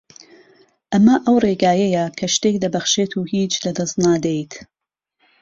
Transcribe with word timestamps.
ئەمە 0.91 1.15
ئەو 1.25 1.35
ڕێگایەیە 1.45 2.05
کە 2.17 2.25
شتێک 2.33 2.55
دەبەخشیت 2.63 3.11
و 3.15 3.21
هیچ 3.33 3.53
لەدەست 3.65 3.95
نادەیت 4.03 4.53